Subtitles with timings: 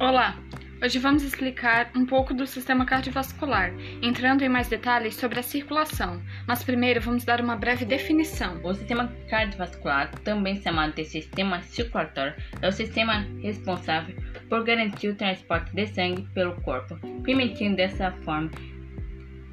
[0.00, 0.36] Olá!
[0.82, 3.72] Hoje vamos explicar um pouco do sistema cardiovascular,
[4.02, 8.60] entrando em mais detalhes sobre a circulação, mas primeiro vamos dar uma breve definição.
[8.64, 14.16] O sistema cardiovascular, também chamado de sistema circulatório, é o sistema responsável
[14.48, 18.50] por garantir o transporte de sangue pelo corpo, permitindo dessa forma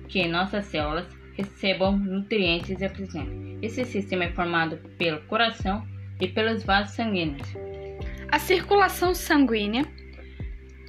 [0.08, 1.06] que nossas células
[1.38, 3.60] recebam nutrientes e oxigênio.
[3.62, 5.88] Esse sistema é formado pelo coração
[6.20, 7.48] e pelos vasos sanguíneos.
[8.32, 9.86] A circulação sanguínea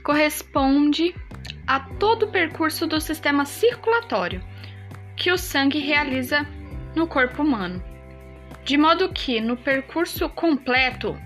[0.02, 1.14] corresponde
[1.66, 4.42] a todo o percurso do sistema circulatório
[5.16, 6.46] que o sangue realiza
[6.94, 7.82] no corpo humano,
[8.64, 11.16] de modo que no percurso completo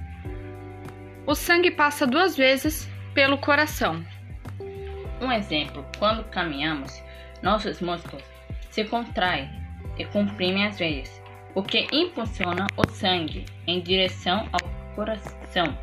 [1.26, 4.04] o sangue passa duas vezes pelo coração.
[5.20, 7.02] Um exemplo: quando caminhamos,
[7.42, 8.24] nossos músculos
[8.70, 9.50] se contraem
[9.98, 11.22] e comprimem as veias,
[11.54, 15.76] o que impulsiona o sangue em direção ao coração.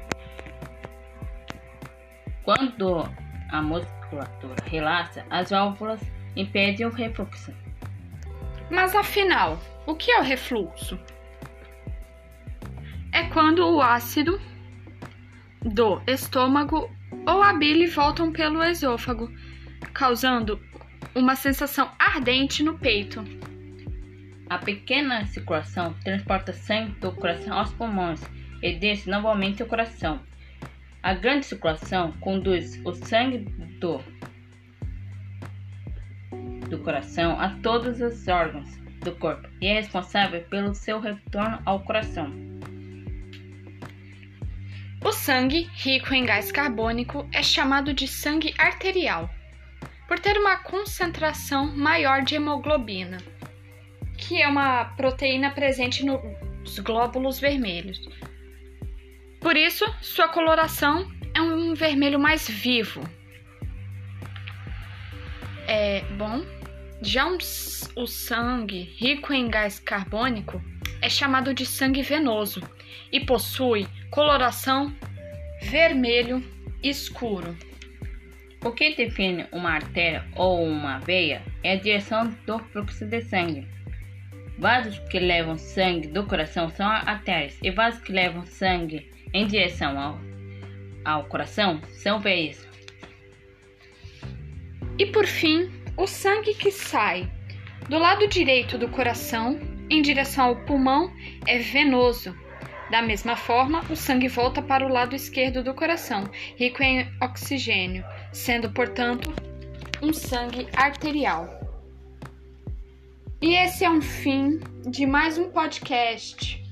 [2.44, 3.10] Quando
[3.50, 6.02] a musculatura relaxa, as válvulas
[6.36, 7.54] impedem o refluxo.
[8.70, 11.00] Mas afinal, o que é o refluxo?
[13.12, 14.42] É quando o ácido
[15.62, 16.90] do estômago
[17.26, 19.32] ou a bile voltam pelo esôfago,
[19.94, 20.60] causando
[21.16, 23.24] uma sensação ardente no peito.
[24.50, 28.22] A pequena circulação transporta sangue do coração aos pulmões
[28.62, 30.20] e desce novamente ao coração.
[31.04, 33.40] A grande circulação conduz o sangue
[33.82, 34.02] do,
[36.70, 41.82] do coração a todos os órgãos do corpo e é responsável pelo seu retorno ao
[41.82, 42.32] coração.
[45.04, 49.30] O sangue, rico em gás carbônico, é chamado de sangue arterial,
[50.08, 53.18] por ter uma concentração maior de hemoglobina,
[54.18, 58.00] que é uma proteína presente nos glóbulos vermelhos.
[59.44, 63.04] Por isso, sua coloração é um vermelho mais vivo.
[65.68, 66.46] É bom.
[67.02, 67.38] Já um,
[67.98, 70.64] o sangue rico em gás carbônico
[71.02, 72.62] é chamado de sangue venoso
[73.12, 74.96] e possui coloração
[75.64, 76.42] vermelho
[76.82, 77.54] escuro.
[78.64, 83.68] O que define uma artéria ou uma veia é a direção do fluxo de sangue.
[84.58, 90.00] Vasos que levam sangue do coração são artérias e vasos que levam sangue em direção
[90.00, 90.20] ao,
[91.04, 92.68] ao coração são veias.
[94.98, 97.30] E por fim, o sangue que sai
[97.90, 101.12] do lado direito do coração em direção ao pulmão
[101.48, 102.36] é venoso.
[102.90, 108.06] Da mesma forma, o sangue volta para o lado esquerdo do coração, rico em oxigênio,
[108.32, 109.34] sendo, portanto,
[110.02, 111.50] um sangue arterial.
[113.42, 116.64] E esse é um fim de mais um podcast.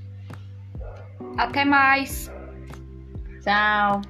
[1.38, 2.32] Até mais!
[3.41, 4.02] Tchau!